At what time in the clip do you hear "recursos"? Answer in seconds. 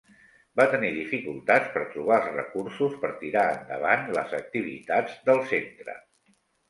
2.37-2.95